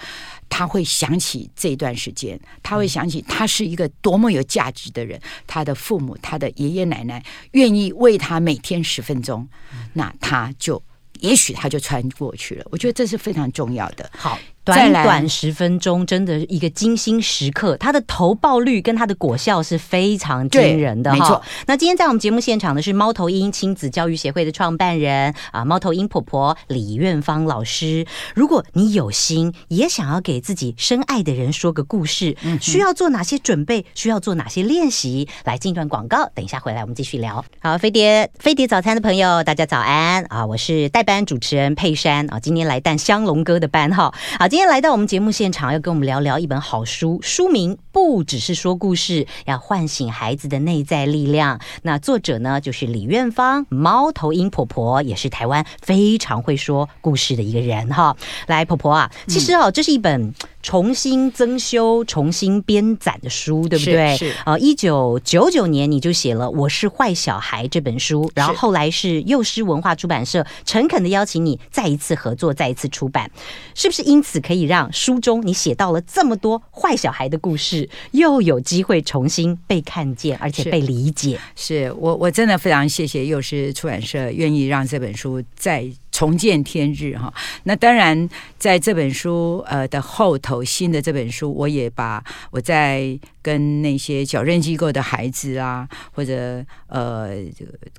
[0.50, 9.48] 他会想起这一段时间，他会想起他是一个多么有价值的人，他的父母、他的爷爷奶奶愿意为他每天十分钟，
[9.94, 10.82] 那他就
[11.20, 12.66] 也许他就穿过去了。
[12.72, 14.10] 我觉得这是非常重要的。
[14.18, 14.40] 好。
[14.74, 21.18] 短短十分钟，真的一个精心时刻，它的投报率跟它的果效是非常惊人的哈。
[21.18, 21.42] 没错。
[21.66, 28.06] 那今天在我们节目现场的是猫头鹰亲子教育协会的创办人啊，猫头鹰婆婆李苑芳老师。
[28.36, 33.86] 如果你有心也想要给自己深爱的人说个故事，需要做哪些准备？
[33.96, 35.28] 需要做哪些练习？
[35.46, 37.44] 来进一段广告，等一下回来我们继续聊。
[37.60, 40.46] 好，飞碟飞碟早餐的朋友，大家早安啊！
[40.46, 44.14] 我是代班主持人佩珊啊，今天来带香龙哥的班哈。
[44.40, 51.60] 好，今天来到我们节目现场，要跟我们聊聊一本好书，书名不只是说故事，要唤醒孩子的内在力量。
[51.84, 58.18] 那作者呢，就是李院芳，猫头鹰婆婆，也是台湾非常会说故事的一个人哈。
[58.48, 60.34] 来，婆婆啊，其实哦，这是一本。
[60.64, 64.18] 重新增修、重新编纂的书，对不对？
[64.18, 73.32] 是呃，一九九九年你就写了《我是坏小孩》这本书，然后后来是幼师文化出版社诚恳的邀请你再一次合作、再一次出版，
[73.76, 74.02] 是不是？
[74.02, 81.38] 因此可以让书中你写到了这么多坏小孩的故事，又有机会重新被看见，而且被理解。
[81.54, 85.86] 是，是我我真的非常谢谢幼师出版社愿意让这本书再。
[86.18, 87.32] 重见天日哈，
[87.66, 88.28] 那当然
[88.58, 93.20] 在这本书呃的后头，新的这本书，我也把我在。
[93.48, 97.30] 跟那些矫正机构的孩子啊，或者呃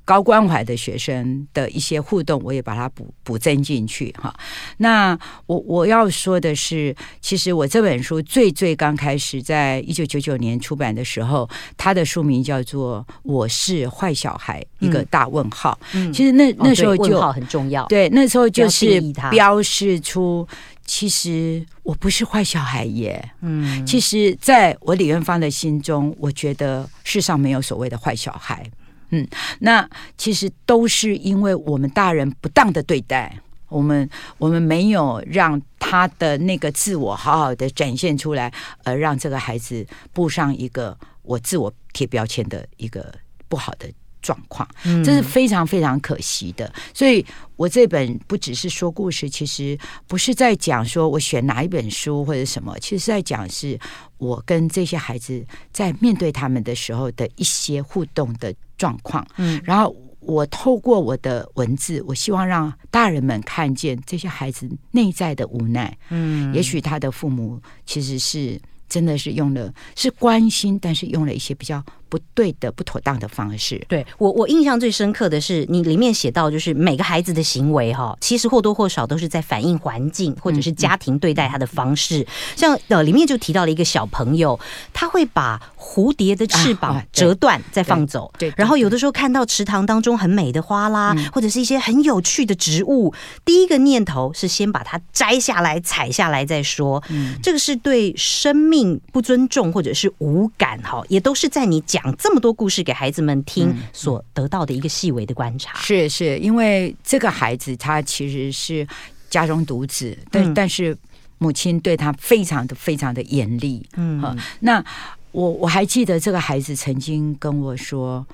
[0.05, 4.31] 高关怀的学生的一些互动，我也把它补补增进去哈。
[4.77, 15.75] 那我我要说的是，其实我这本书最最刚开始在一九九九年出版的时候，它的书名叫做《我是坏小孩》，一个大问号。
[15.95, 20.47] 嗯，其实那那时候就问号很重要，对，那时候就是标示出。
[20.85, 28.67] 其实我不是坏小孩耶，嗯，其实在我李元芳的心中，我觉得世上没有所谓的坏小孩，
[29.11, 29.27] 嗯，
[29.59, 38.51] 那其实都是因为我们大人不当的对待我们，我们没有让他的那个自我好好的展现出来，
[38.83, 43.13] 而让这个孩子步上一个我自我贴标签的一个
[43.47, 43.87] 不好的。
[44.29, 44.67] 状况，
[45.03, 46.71] 这是非常非常可惜的。
[46.93, 53.79] 所以我这本不只是说故事，其实不是在讲说我选哪一本书或者什么，其实是在讲是
[54.19, 59.25] 我跟这些孩子在面对他们的时候的一些互动的状况。
[59.37, 65.97] 嗯，然后我透过我的文字，我希望让大人们看见这些孩子内在的无奈。
[66.09, 71.83] 嗯，也许他的父母其实是真的是用了是关心，但是用了一些比较。
[72.09, 73.81] 不对的、不妥当的方式。
[73.87, 82.25] 对我，我印象最深刻的是，你里面写到，就是每个孩子的行为，哈，其实或多或少都是在反映环境或者是家庭对待他的方式。
[82.55, 84.59] 像呃，里面就提到了一个小朋友，
[84.91, 88.31] 他会把蝴蝶的翅膀折断再放走。
[88.39, 93.13] 对，然后有的时候看到池塘当中很美的花啦，或者是一些很有趣的植物，
[93.45, 97.03] 第一个念头是先把它摘下来、采下来再说。
[97.09, 101.98] 嗯，这个是对生命不尊重或者是无感，哈，也都是在你讲。
[102.01, 108.87] 讲这么多故事给孩子们听，所得到的一个细微的观察，嗯、是是因为这个孩子他其实是
[109.29, 110.97] 家中独子，但、嗯、但是
[111.37, 113.85] 母亲对他非常的非常的严厉。
[113.95, 114.83] 嗯，那
[115.31, 118.25] 我我还记得这个孩子曾经跟我说：“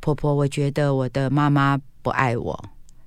[0.00, 2.62] 婆婆，我觉得我的妈妈不爱我。”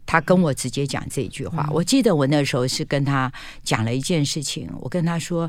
[0.10, 3.32] 他跟我直接讲这一句话，嗯、我记得我那时候是跟他
[3.64, 5.48] 讲了一件事情，我跟他说，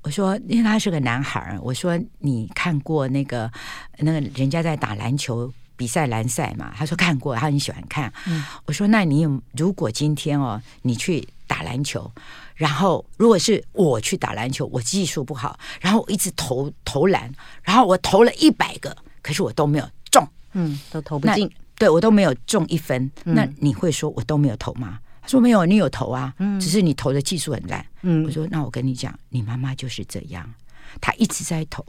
[0.00, 3.52] 我说因为他是个男孩，我说你看过那个
[3.98, 6.72] 那个人家在打篮球比赛篮赛嘛？
[6.74, 8.10] 他说看过，他很喜欢看。
[8.26, 12.10] 嗯、我说那你有如果今天哦，你去打篮球，
[12.54, 17.30] 然后如果是我去打篮球，我技术不好，然后我一直投投篮，
[17.62, 21.50] 然后我投了一百个，可是我都没有中，嗯，都投不进。
[21.78, 24.98] 对，我都没有中一分，那你会说我都没有投吗？
[25.22, 27.84] 他说没有，你有投啊，只是你投的技术很烂。
[28.02, 30.52] 嗯，我说那我跟你讲，你妈妈就是这样，
[31.00, 31.84] 她一直在投，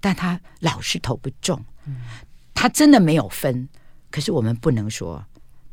[0.00, 1.62] 但她老是投不中，
[2.54, 3.68] 她真的没有分，
[4.10, 5.24] 可是我们不能说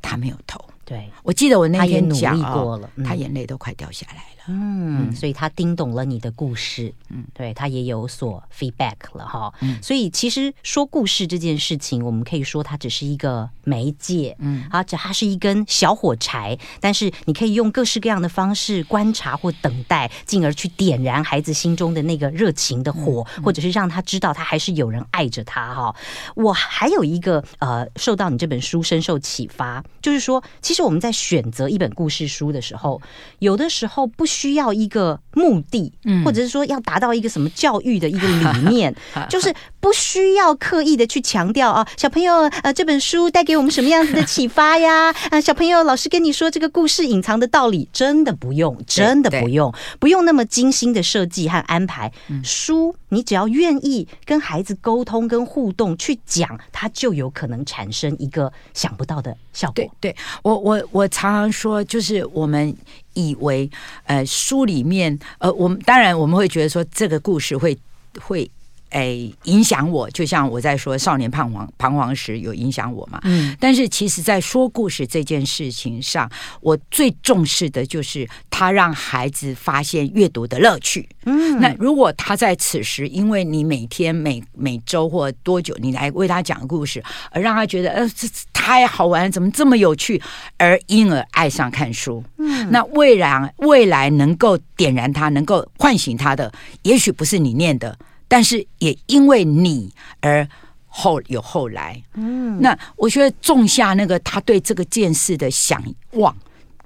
[0.01, 0.59] 她没有投。
[0.89, 4.23] 对，我记得我那天讲他也努力过了，他眼泪都快掉下来了。
[4.51, 9.53] 嗯，所以他听懂了你的故事，嗯，对他也有所 feedback 了哈。
[9.61, 25.95] 嗯，所以其实说故事这件事情，我们可以说它只是一个媒介，嗯，啊，这它是一根小火柴，但是你可以用各式各样的方式观察或等待，进而去点燃孩子心中的那个热情的火，嗯，或者是让他知道他还是有人爱着他哈。
[26.33, 33.01] 我还有一个呃，受到你这本书深受启发，就是说，其实我们在选择一本故事书的时候，
[33.39, 38.93] 有的时候不需要一个目的，嗯或者是说要达到一个什么教育的一个理念，
[39.29, 45.13] 就是不需要刻意的去强调啊，小朋友，呃，这本书带给我们什么样子的启发呀？
[45.31, 52.11] 啊，小朋友，老师跟你说这个故事隐藏的道理，真的不用，真的不用，不用那么精心的设计和安排。
[52.43, 59.75] 书，你只要愿意跟孩子沟通、跟互动去讲，它就有可能产生一个想不到的效果。
[59.99, 62.75] 对，对我，我，我我常常说，就是我们。
[63.15, 63.69] 以为，
[64.05, 67.77] 呃，书里面，呃，我们当然我们会觉得说这个故事会
[68.21, 68.49] 会。
[68.89, 73.19] 哎，影响我，就像我在说少年彷徨彷徨时有影响我嘛。
[73.23, 76.29] 嗯，但是其实，在说故事这件事情上，
[76.61, 81.07] 我最重视的就是他让孩子发现阅读的乐趣。
[81.25, 90.21] 嗯，那如果他在此时，因为你每天每每周或多久你来为他讲故事，而让他觉得呃这太好玩，怎么这么有趣，
[90.57, 92.23] 而因而爱上看书。
[92.37, 96.51] 嗯，那未来未来能够点燃他，能够唤醒他的，
[96.83, 97.97] 也许不是你念的。
[98.29, 100.47] 但是也因为你而
[100.87, 106.33] 后有后来，嗯，那我觉得种下那个他对这个件事的想望，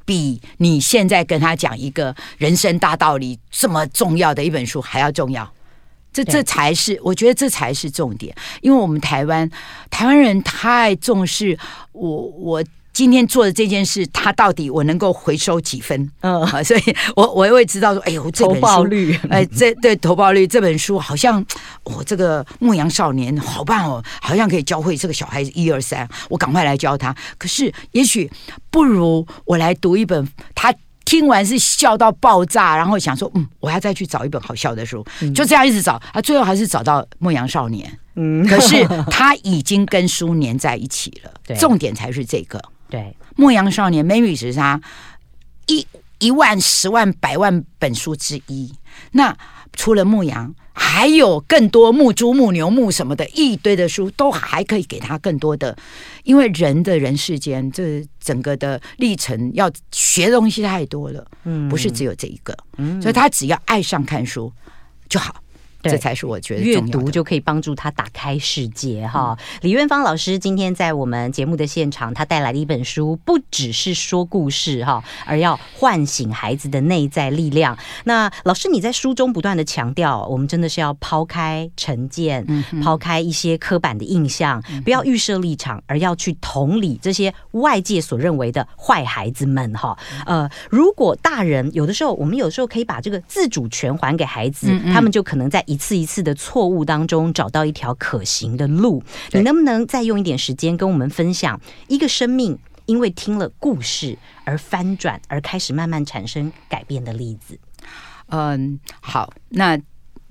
[0.04, 5.48] 比你现在跟他讲一个人生大道理这么重要的一本书还要重要。
[6.12, 9.48] 这这才是我觉得这才是重点，因为我们台湾
[9.92, 11.60] 台湾人太重视
[11.92, 12.64] 我我。
[12.94, 16.12] 今天做的这件事，他到底我能够回收几分？
[16.22, 16.82] 嗯，所以
[17.16, 21.44] 我我也会知道说，哎呦，这本书，投报率，哎，这对投报率这本书好像，
[21.86, 27.16] 我、哦、这个牧羊少年好棒哦，好像可以教会这个小孩子一二三，我赶快来教他。
[27.40, 28.30] 可是也许
[28.70, 30.72] 不如我来读一本，他
[31.04, 35.04] 听完是笑到爆炸，然后想说，嗯，我要再去找一本好笑的书，
[35.34, 37.92] 就这样一直找，他最后还是找到牧羊少年。
[38.16, 42.62] 嗯，可是他已经跟书粘在一起了， 重点才是这个。
[42.94, 44.80] 对，牧羊少年 maybe 是他
[45.66, 45.84] 一
[46.20, 48.72] 一万、十万、百万本书之一。
[49.14, 49.36] 那
[49.76, 55.76] 除了牧羊，还有更多牧猪、牧牛、牧什么的一堆的书，都还可以给他更多的。
[56.24, 64.54] 因为人的人世间，这整个的历程要学的东西太多了，嗯，不是只有这一个，嗯，所以他只要爱上看书
[65.10, 65.43] 就好。
[65.92, 69.38] 这才是我觉得阅读就可以帮助他打开世界哈。
[69.62, 77.78] 李院芳老师今天在我们节目的现场，他带来的一本书不只是说故事哈，而要唤醒孩子的内在力量。
[78.06, 82.48] 那老师你在书中不断的强调，我们真的是要抛开成见，
[82.82, 89.98] 抛开一些刻板的印象，不要预设立场，而要去同理这些外界所认为的坏孩子们哈。
[90.26, 95.62] 呃，如果大人有的时候，我们有时候可以把这个自主权还给孩子，他们就可能在。
[95.74, 107.58] 一次一次的错误当中找到一条可行的路，你能不能再用一点时间跟我们分享一个生命因为听了故事而翻转，而开始慢慢产生改变的例子？
[108.28, 109.80] 嗯，好，那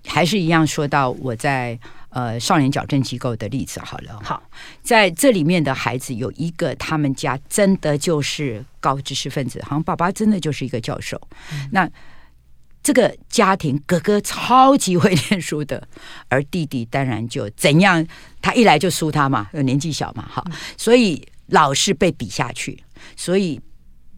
[0.06, 1.78] 还是一样说到我在
[2.10, 4.20] 呃少年矫正机构的例子好了。
[4.22, 4.42] 好，
[4.82, 11.20] 在这里面的孩子有一个，他们家真的就是高知识分子，好像爸爸真的就是一个教授。
[11.52, 11.90] 嗯、那
[12.82, 15.86] 这个家庭，哥哥超级会念书的，
[16.28, 18.06] 而弟弟当然就怎样，
[18.40, 20.44] 他一来就输他嘛，年纪小嘛，哈，
[20.76, 22.82] 所以老是被比下去，
[23.16, 23.60] 所以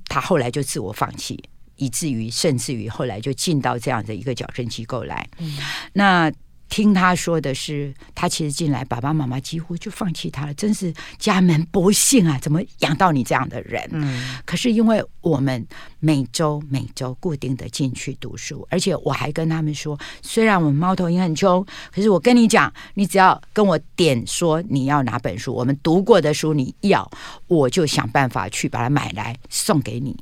[0.07, 1.43] 他后来就自我放弃，
[1.77, 5.59] 以至于甚至于后来就进到这样的一个矫正机构来，嗯、
[5.93, 6.33] 那。
[6.69, 12.39] 听他说的是，他其实进来，爸爸妈妈几乎就放弃他了，真是家门不幸啊！
[12.41, 13.89] 怎么养到你这样的人？
[13.93, 15.65] 嗯，可是因为我们
[16.01, 27.09] 每周每周固定的进去读书，而且我还跟他们说，虽然我们猫头鹰很穷，可是我跟你讲，你只要跟我点说你要哪本书，我们读过的书你要，
[27.47, 30.17] 我就想办法去把它买来送给你。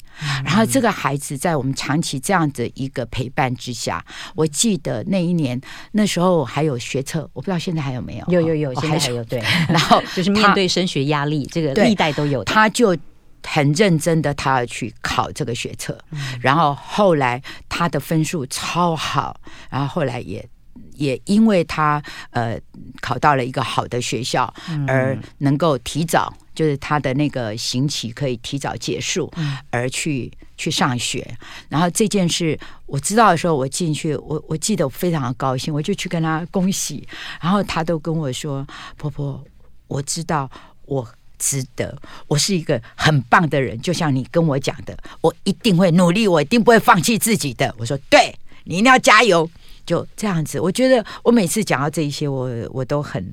[0.44, 5.60] 然后这个孩子在我们长期这样的一个陪伴之下，我记得那一年
[5.92, 6.42] 那时候。
[6.52, 8.26] 还有学测，我不知道现在还有没有？
[8.28, 9.42] 有有有，现在还有对。
[9.68, 12.44] 然后 就是面对升学压力，这个历代都有。
[12.44, 12.96] 他就
[13.42, 15.98] 很认真的，他要去考这个学测。
[16.40, 20.46] 然后后来他的分数超好，然后后来也
[20.94, 22.58] 也因为他呃
[23.00, 24.52] 考到了一个好的学校，
[24.86, 29.32] 而能够提早，就是他的那个刑期可以提早结束，
[29.70, 31.36] 而去去上学。
[31.68, 37.06] 然后这件事我知道的时候，我进去，我我记得我非常的高兴，我就去跟他恭喜。
[37.40, 39.42] 然后他都跟我说：“婆婆，
[39.88, 40.48] 我知道
[40.86, 41.06] 我
[41.38, 41.96] 值得，
[42.28, 48.34] 我是一个很棒的人，就像你跟我讲的，我一定会努力，我一定不会放弃自己的。”我说：“对，
[48.64, 49.50] 你一定要加油。”
[49.84, 53.24] 就这样子，我觉得我每次讲到这一些，我我都很。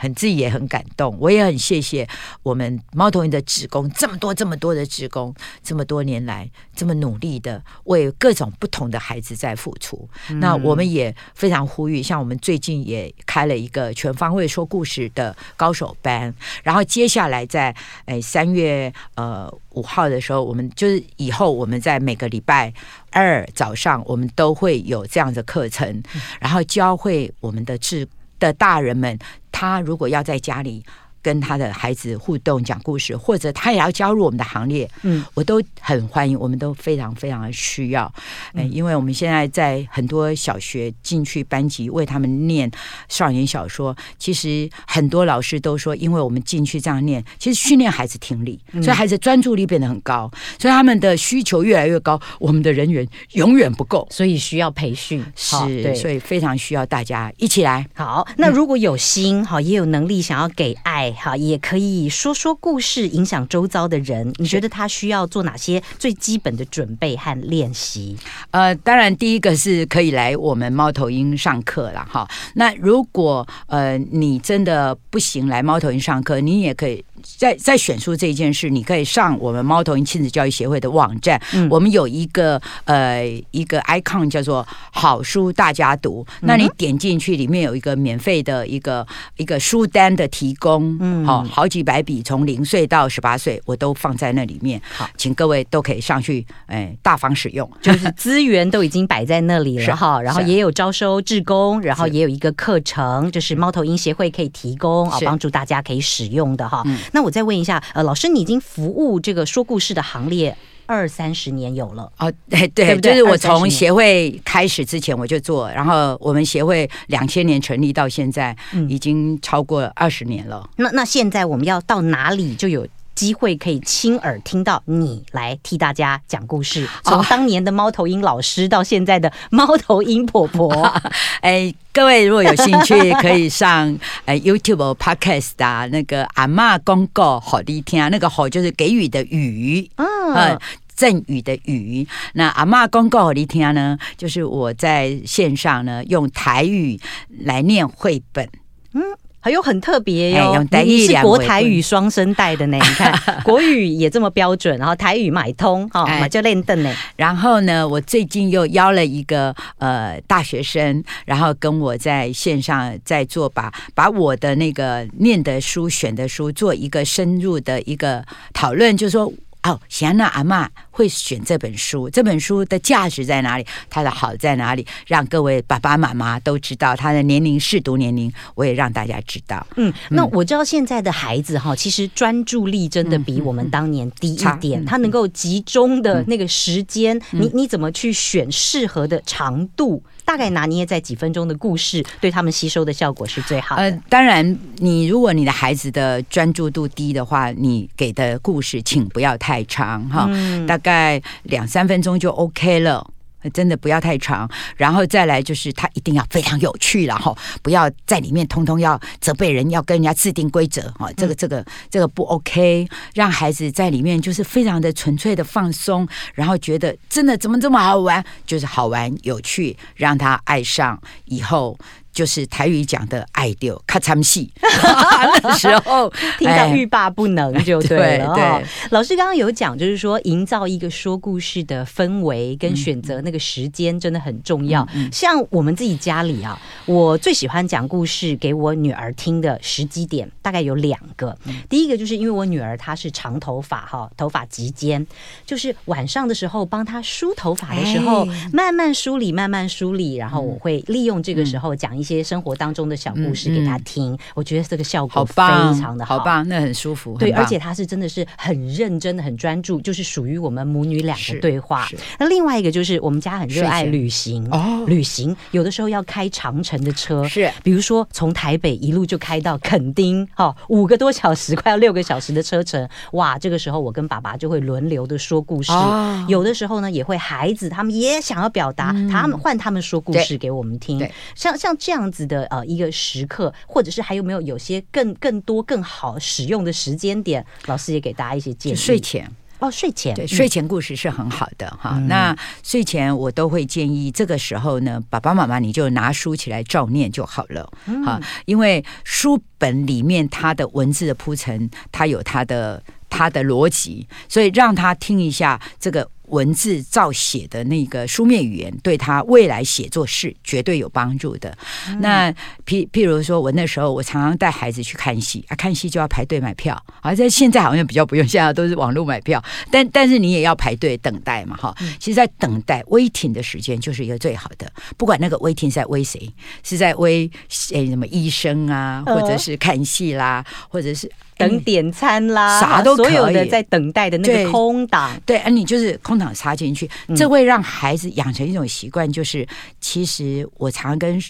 [0.00, 2.08] 很自己也很感动，我也很谢谢
[2.42, 10.08] 我们猫头鹰的职工，这么多这么多的职工，这么多年来这么努力的为各种不同的孩子在付出。
[10.30, 17.76] 嗯、那我们也非常呼吁，像我们最近也开了一个全方位说故事的高手班，然后接下来在
[18.06, 22.72] 诶三月呃五号的时候，我们就是以后我们在每个礼拜
[23.10, 26.02] 二早上，我们都会有这样的课程，
[26.40, 28.08] 然后教会我们的志
[28.40, 29.16] 的大人们。
[29.52, 30.82] 他如果要在家里。
[31.22, 38.12] 跟他的孩子互动讲故事，或者他也要加入我们的行列，嗯，我都很欢迎，我们都非常非常的需要，
[38.54, 42.70] 嗯，因为我们现在在很多小学进去班级为他们念
[43.08, 57.86] 少年小说，其实很多老师都说，因为我们进去这样念，其实训练孩子听力，所以孩子专注力变得很高，所以他们的需求越来越高，我们的人员永远不够，所以需要培训，是，对，所以非常需要大家一起来。
[57.94, 61.09] 好，那如果有心，好，也有能力想要给爱。
[61.12, 64.32] 好，也可以说说故事，影响周遭的人。
[64.38, 68.16] 你觉得他需要做哪些最基本的准备和练习？
[68.50, 72.28] 呃，当然，第一个是可以来我们猫头鹰上课了哈。
[72.54, 77.04] 那如果呃你真的不行来猫头鹰上课，你也可以。
[77.36, 89.06] 在在选书这件事，你可以上我们猫头鹰亲子教育协会的网站，嗯、我们有一个呃一个 icon 叫做“好书大家读”，嗯、那你点进去，里面有一个免费的一个
[89.36, 106.98] 一个书单的提供，嗯，好好几百笔，从零岁到十八岁，我都放在那里面，好，请各位都可以上去，哎，大方使用，就是资源都已经摆在那里了 哈，然后也有招收志工，然后也有一个课程，就是猫头鹰协会可以提供啊，帮助大家可以使用的哈，嗯。
[107.12, 110.54] 那我再问一下，呃，老师，你已经服务这个说故事的行列
[110.90, 112.32] 二三十年有了哦？
[112.48, 113.00] 对对，对对？
[113.00, 118.56] 就是我从协会开始之前我就做，然后我们协会两千年成立到现在，
[118.88, 120.68] 已经超过二十年了。
[120.78, 122.84] 嗯、那那现在我们要到哪里就有
[123.14, 126.88] 机会可以亲耳听到你来替大家讲故事？
[127.04, 130.72] 从当年的猫头鹰老师到现在的猫头鹰婆婆，
[131.42, 131.72] 哎。
[131.92, 140.56] 各位如果有兴趣，可以上 呃 YouTube Podcast 啊，那个阿嬷公告好的听，那个好就是给予的予，嗯，
[141.00, 142.06] 赠予的予。
[142.34, 147.00] 那阿嬷公告好的听呢，就是我在线上呢用台语
[147.44, 148.46] 来念绘本，
[148.92, 149.02] 嗯。
[149.42, 152.76] 还有很特别哟，你是国台语双声带的呢？
[152.76, 153.10] 你看
[153.42, 156.94] 国语也这么标准，然后台语买通哈，马就练邓呢。
[157.16, 168.22] 然后呢，我最近又邀了一个呃大学生，然后跟我在线上在做把把我的那个念的书选的书做一个深入的一个
[168.52, 169.32] 讨论，就是说。
[169.62, 173.66] 哦，行，那阿嬷会选这本书，这本书的价值在哪里？
[173.90, 174.86] 它的好在哪里？
[175.06, 179.66] 让各位爸爸妈妈都知道它的年龄适读年龄，我也让大家知道。
[179.76, 190.02] 嗯，那我知道现在的孩子哈，其实专注力真的比我们当年低一点，他能够集中的那个时间，你你怎么去选适合的长度？
[190.24, 193.82] 大概拿捏在几分钟的故事，对他们吸收的效果是最好的。
[193.82, 203.06] 呃，当然，你如果你的孩子的专注度低的话，你给的故事请不要太长哈，嗯、大概两三分钟就 OK 了。
[203.52, 221.78] 真的不要太长，然后再来就是他一定要非常有趣了哈，不要在里面通通要责备人，要跟人家制定规则哈，这个这个这个不 OK，让孩子在里面就是非常的纯粹的放松，然后觉得真的怎么这么好玩，就是好玩有趣，让他爱上以后。
[222.12, 224.50] 就是台语讲的“爱丢咔嚓戏”，
[225.42, 228.34] 那时候 听到欲罢不能就对了。
[228.34, 234.82] 对，对老师刚刚有讲，就是说营造一个说故事的氛围跟选择那个时间真的很重要。
[234.94, 241.36] 嗯嗯、像我们自己家里啊，我最喜欢讲故事给我女儿听的时机点大概有两个。
[241.68, 245.06] 第一个就是因为我女儿她是长头发哈，头发及肩，
[245.46, 251.99] 就是晚上的时候帮她梳头发的时候，慢慢梳理，慢慢梳理，然后我会利用这个时候讲。
[252.00, 254.14] 一些生活当中的小故事给他听，嗯。
[254.14, 257.16] 嗯、我觉得这个效果非常的好，好棒，那很舒服。
[257.18, 261.86] 对，而且他是真的是很认真的、很专注，就是属于我们母女俩的对话。
[262.18, 288.76] 那另外一个就是我们家很热爱旅行哦，旅行有的时候要开长城的车，是，比如说从台北一路就开到垦丁，哈、哦，五个多小时，快要六个小时的车程，哇，这个时候我跟爸爸就会轮流的说故事，哦、有的时候呢也会孩子他们也想要表达，嗯、他们换他们说故事给我们听，像像这样子的呃一个时刻，或者是还有没有有些更更多更好使用的时间点，老师也给大家一些建议。
[288.76, 291.92] 睡前哦，睡前对，睡前故事是很好的哈。
[291.98, 297.64] 嗯、那睡前我都会建议这个时候呢，爸爸妈妈你就拿书起来照念就好了，
[298.04, 306.08] 哈、嗯，因为书本里面它的文字的铺陈，它有它的它的逻辑，所以让他听一下这个。
[306.30, 311.56] 文字造写的那个书面语言，对他未来写作是绝对有帮助的。
[311.88, 312.32] 嗯、那
[312.64, 316.80] 譬譬如说，我那时候我常常带孩子去看戏啊，看戏就要排队买票。
[317.02, 319.42] 而在现在好像比较不用，现在都是网络买票。
[319.70, 321.74] 但但是你也要排队等待嘛，哈。
[321.98, 324.70] 其实，在等待 waiting 的时间就是一个最好的。
[324.96, 327.30] 不管那个 waiting 在 wait 谁，是在 wait
[327.72, 331.10] 诶什么医生啊，或者是看戏啦，或者是。
[331.40, 333.06] 等点餐啦，啥都可以。
[333.06, 339.46] 所有的在等待的那个空档，对，而你就是空档插进去，这会让孩子养成一种习惯，就是
[339.80, 341.20] 其实我常跟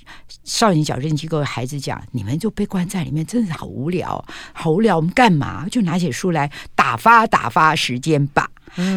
[0.45, 4.97] 少年矫正机构的孩子讲，你们就被关在里面，真的好无聊，好无聊。
[4.97, 5.67] 我们干嘛？
[5.71, 8.51] 就拿起书来打发打发时间吧。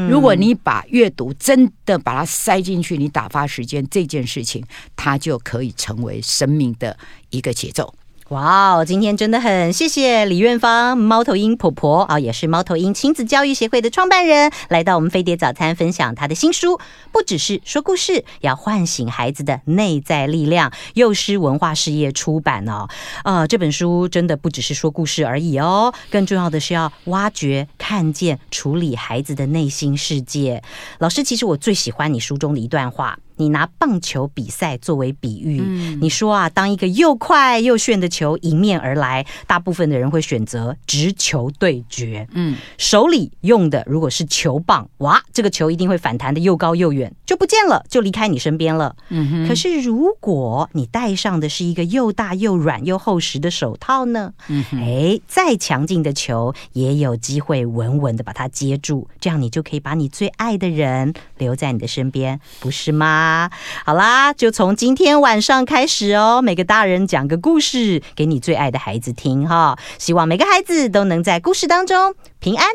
[0.07, 4.63] 如果你把阅读真的把它塞进去，你打发时间这件事情，
[4.95, 6.95] 它就可以成为生命的
[7.31, 7.91] 一个节奏。
[8.29, 16.79] 哇哦，今天真的很谢谢李院芳猫头鹰婆婆啊，也是猫头鹰亲子教育协会的创办人，来到我们飞碟早餐分享她的新书，
[17.11, 20.71] 不只是说故事，要唤醒孩子的内在力量。
[20.93, 22.87] 幼师文化事业出版哦，
[23.25, 30.63] 呃，这本书真的不只是说故事而已哦，更重要的是要挖掘、看见、处理孩子的内心世界。
[30.99, 33.19] 老师，其实我最喜欢你书中的一段话。
[33.37, 42.27] 你拿棒球比赛作为比喻，嗯、你说啊，当一个又快又炫的球迎面而来，大部分的人会选择直球对决。
[42.31, 48.95] 嗯，手里用的如果是球棒，哇，这个球一定会反弹的又高又远，就不见了，就离开你身边了。
[49.09, 54.33] 嗯，可是如果你戴上的是一个又大又软又厚实的手套呢？
[54.47, 61.13] 嗯，哎，再强劲的球也有机会稳稳的把它接住，这样你就可以把你最爱的人
[61.43, 63.51] 留在你的身边，不是吗？
[63.85, 66.41] 好啦，就从今天晚上开始哦。
[66.41, 69.77] 每个大人讲个故事给你最爱的孩子听哈。
[69.99, 72.67] 希望每个孩子都能在故事当中平安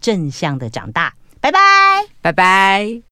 [0.00, 1.14] 正向的长大。
[1.40, 1.60] 拜拜，
[2.22, 3.02] 拜拜。